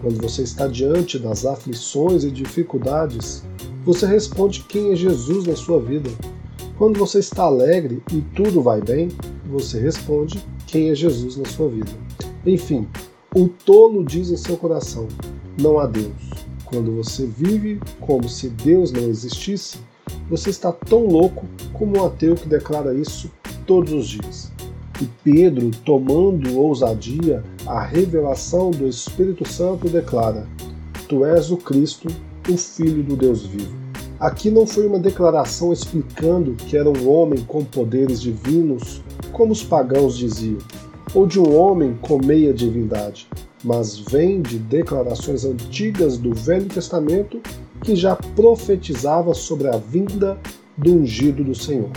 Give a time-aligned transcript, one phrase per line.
[0.00, 3.42] Quando você está diante das aflições e dificuldades,
[3.84, 6.10] você responde quem é Jesus na sua vida.
[6.76, 9.08] Quando você está alegre e tudo vai bem,
[9.46, 11.90] você responde quem é Jesus na sua vida.
[12.44, 12.88] Enfim,
[13.34, 15.06] o tolo diz em seu coração:
[15.60, 16.12] não há Deus.
[16.64, 19.78] Quando você vive como se Deus não existisse,
[20.28, 23.30] você está tão louco como um ateu que declara isso
[23.66, 24.50] todos os dias.
[25.00, 30.46] E Pedro, tomando ousadia, a revelação do Espírito Santo declara:
[31.08, 32.06] Tu és o Cristo,
[32.48, 33.74] o Filho do Deus vivo.
[34.20, 39.64] Aqui não foi uma declaração explicando que era um homem com poderes divinos, como os
[39.64, 40.58] pagãos diziam,
[41.12, 43.26] ou de um homem com meia divindade,
[43.64, 47.40] mas vem de declarações antigas do Velho Testamento
[47.82, 50.38] que já profetizava sobre a vinda
[50.78, 51.90] do ungido do Senhor.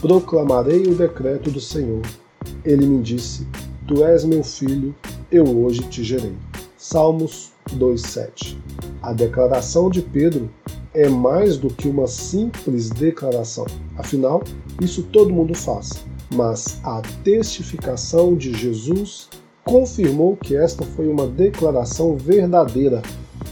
[0.00, 2.02] Proclamarei o decreto do Senhor
[2.64, 3.46] ele me disse:
[3.86, 4.94] Tu és meu filho,
[5.30, 6.32] eu hoje te gerei.
[6.78, 8.56] Salmos 2:7.
[9.02, 10.50] A declaração de Pedro
[10.94, 13.66] é mais do que uma simples declaração.
[13.96, 14.42] Afinal,
[14.80, 16.04] isso todo mundo faz.
[16.34, 19.28] Mas a testificação de Jesus
[19.64, 23.02] confirmou que esta foi uma declaração verdadeira,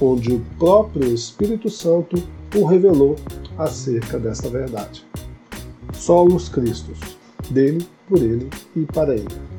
[0.01, 2.23] onde o próprio Espírito Santo
[2.57, 3.17] o revelou
[3.59, 5.05] acerca desta verdade.
[5.93, 7.22] Solos Cristos
[7.53, 9.52] dele, por ele e para ele.